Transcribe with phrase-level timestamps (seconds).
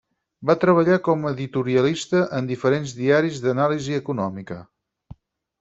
[0.49, 4.63] Va treballar com a editorialista en diferents diaris d'anàlisi econòmica.